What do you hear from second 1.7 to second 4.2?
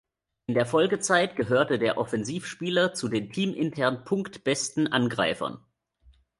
der Offensivspieler zu den teamintern